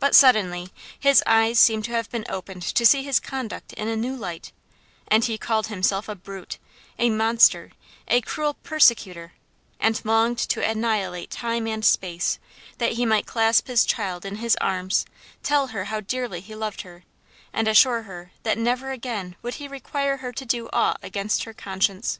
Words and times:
But 0.00 0.16
suddenly 0.16 0.72
his 0.98 1.22
eyes 1.24 1.60
seemed 1.60 1.84
to 1.84 1.92
have 1.92 2.10
been 2.10 2.24
opened 2.28 2.62
to 2.74 2.84
see 2.84 3.04
his 3.04 3.20
conduct 3.20 3.72
in 3.74 3.86
a 3.86 3.94
new 3.94 4.16
light, 4.16 4.50
and 5.06 5.24
he 5.24 5.38
called 5.38 5.68
himself 5.68 6.08
a 6.08 6.16
brute, 6.16 6.58
a 6.98 7.08
monster, 7.08 7.70
a 8.08 8.20
cruel 8.20 8.54
persecutor, 8.54 9.34
and 9.78 10.04
longed 10.04 10.38
to 10.48 10.68
annihilate 10.68 11.30
time 11.30 11.68
and 11.68 11.84
space, 11.84 12.40
that 12.78 12.94
he 12.94 13.06
might 13.06 13.26
clasp 13.26 13.68
his 13.68 13.84
child 13.84 14.24
in 14.24 14.38
his 14.38 14.56
arms, 14.60 15.06
tell 15.44 15.68
her 15.68 15.84
how 15.84 16.00
dearly 16.00 16.40
he 16.40 16.56
loved 16.56 16.80
her, 16.80 17.04
and 17.52 17.68
assure 17.68 18.02
her 18.02 18.32
that 18.42 18.58
never 18.58 18.90
again 18.90 19.36
would 19.40 19.54
he 19.62 19.68
require 19.68 20.16
her 20.16 20.32
to 20.32 20.44
do 20.44 20.68
aught 20.72 20.98
against 21.00 21.44
her 21.44 21.54
conscience. 21.54 22.18